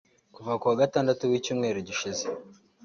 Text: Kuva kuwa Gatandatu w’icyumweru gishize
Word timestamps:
Kuva 0.35 0.53
kuwa 0.59 0.79
Gatandatu 0.81 1.23
w’icyumweru 1.31 1.79
gishize 1.87 2.25